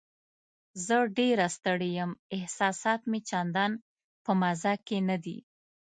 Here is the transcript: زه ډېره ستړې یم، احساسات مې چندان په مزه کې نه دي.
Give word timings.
زه 0.85 0.97
ډېره 1.17 1.47
ستړې 1.55 1.89
یم، 1.97 2.11
احساسات 2.37 3.01
مې 3.09 3.19
چندان 3.29 3.71
په 4.23 4.31
مزه 4.41 4.73
کې 4.87 4.97
نه 5.09 5.17
دي. 5.23 5.37